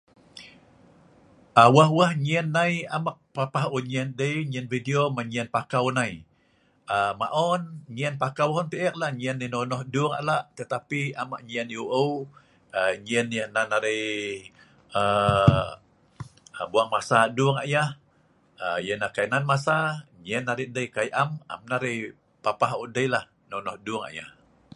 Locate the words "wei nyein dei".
3.73-4.35